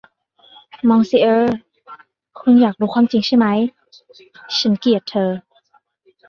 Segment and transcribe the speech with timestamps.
[0.89, 1.53] มองซิเออร์
[2.39, 3.47] คุณอยากรู้ความจริงใช่ไหม
[4.57, 5.29] ฉันเกลียดเธอ